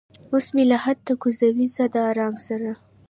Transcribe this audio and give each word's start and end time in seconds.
اوس 0.31 0.45
مې 0.55 0.63
لحد 0.71 0.97
ته 1.07 1.13
کوزوي 1.21 1.67
څه 1.75 1.83
د 1.93 1.95
ارامه 2.09 2.41
سره 2.47 2.71